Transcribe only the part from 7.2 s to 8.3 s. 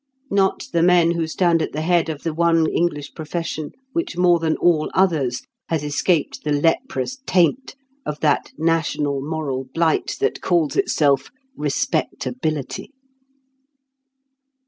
taint of